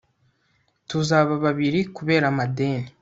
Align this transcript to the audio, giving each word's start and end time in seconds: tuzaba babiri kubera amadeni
tuzaba 0.89 1.33
babiri 1.43 1.79
kubera 1.95 2.25
amadeni 2.31 2.89